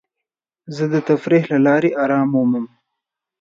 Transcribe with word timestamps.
زه 0.75 0.83
د 0.93 0.95
تفریح 1.09 1.43
له 1.53 1.59
لارې 1.67 1.89
ارام 2.03 2.27
مومم. 2.33 2.65